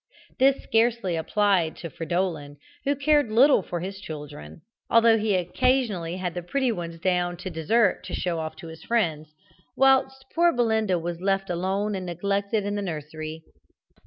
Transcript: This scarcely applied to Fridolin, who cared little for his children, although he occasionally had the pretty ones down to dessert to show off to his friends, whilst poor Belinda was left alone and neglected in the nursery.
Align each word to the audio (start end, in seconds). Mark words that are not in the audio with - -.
This 0.39 0.63
scarcely 0.63 1.15
applied 1.15 1.75
to 1.75 1.91
Fridolin, 1.91 2.57
who 2.85 2.95
cared 2.95 3.29
little 3.31 3.61
for 3.61 3.81
his 3.81 4.01
children, 4.01 4.63
although 4.89 5.19
he 5.19 5.35
occasionally 5.35 6.17
had 6.17 6.33
the 6.33 6.41
pretty 6.41 6.71
ones 6.71 6.97
down 6.99 7.37
to 7.37 7.51
dessert 7.51 8.03
to 8.05 8.15
show 8.15 8.39
off 8.39 8.55
to 8.55 8.67
his 8.69 8.83
friends, 8.83 9.35
whilst 9.77 10.25
poor 10.33 10.51
Belinda 10.51 10.97
was 10.97 11.21
left 11.21 11.51
alone 11.51 11.93
and 11.93 12.07
neglected 12.07 12.65
in 12.65 12.73
the 12.73 12.81
nursery. 12.81 13.43